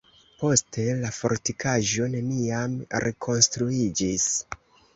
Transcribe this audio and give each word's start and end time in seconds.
Poste 0.43 0.85
la 1.01 1.11
fortikaĵo 1.17 2.09
neniam 2.15 2.75
rekonstruiĝis. 3.07 4.29